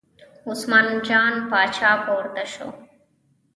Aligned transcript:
عثمان 0.49 0.87
جان 1.07 1.33
پاچا 1.51 1.91
پورته 2.05 2.43
شو. 2.53 2.67